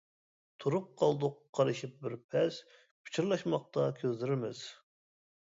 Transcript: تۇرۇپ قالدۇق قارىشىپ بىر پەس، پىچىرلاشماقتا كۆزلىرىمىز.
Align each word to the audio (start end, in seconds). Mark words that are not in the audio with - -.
تۇرۇپ 0.63 0.87
قالدۇق 1.01 1.35
قارىشىپ 1.59 1.93
بىر 2.05 2.15
پەس، 2.33 2.59
پىچىرلاشماقتا 2.79 3.87
كۆزلىرىمىز. 4.01 4.65